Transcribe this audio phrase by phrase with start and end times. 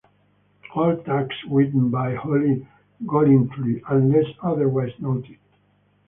[0.73, 2.65] All tracks written by Holly
[3.05, 5.37] Golightly unless otherwise noted.